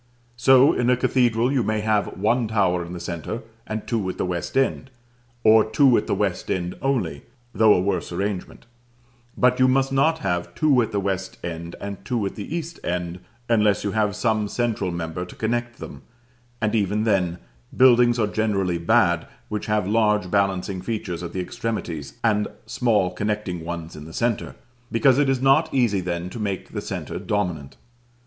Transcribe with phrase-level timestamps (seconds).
[0.35, 4.17] So in a cathedral you may have one tower in the centre, and two at
[4.17, 4.89] the west end;
[5.43, 7.21] or two at the west end only,
[7.53, 8.65] though a worse arrangement:
[9.37, 13.19] but you must not have two at the west and two at the east end,
[13.47, 16.01] unless you have some central member to connect them;
[16.59, 17.37] and even then,
[17.77, 23.63] buildings are generally bad which have large balancing features at the extremities, and small connecting
[23.63, 24.55] ones in the centre,
[24.91, 27.77] because it is not easy then to make the centre dominant.